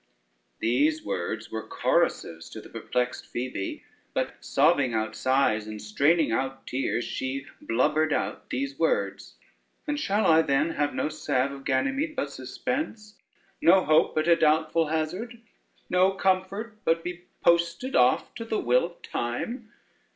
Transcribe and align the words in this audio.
These 0.61 1.05
words 1.05 1.51
were 1.51 1.67
corrosives 1.69 2.49
to 2.53 2.59
the 2.59 2.69
perplexed 2.69 3.27
Phoebe, 3.27 3.83
but 4.15 4.43
sobbing 4.43 4.95
out 4.95 5.15
sighs, 5.15 5.67
and 5.67 5.79
straining 5.79 6.31
out 6.31 6.65
tears, 6.65 7.03
she 7.05 7.45
blubbered 7.61 8.11
out 8.11 8.49
these 8.49 8.79
words: 8.79 9.35
"And 9.85 9.99
shall 9.99 10.25
I 10.25 10.41
then 10.41 10.71
have 10.71 10.95
no 10.95 11.07
salve 11.07 11.51
of 11.51 11.65
Ganymede 11.65 12.15
but 12.15 12.31
suspense, 12.31 13.15
no 13.61 13.85
hope 13.85 14.15
but 14.15 14.27
a 14.27 14.35
doubtful 14.35 14.87
hazard, 14.87 15.39
no 15.87 16.13
comfort, 16.13 16.79
but 16.83 17.03
be 17.03 17.25
posted 17.43 17.95
off 17.95 18.33
to 18.33 18.43
the 18.43 18.57
will 18.59 18.83
of 18.85 19.03
time? 19.03 19.71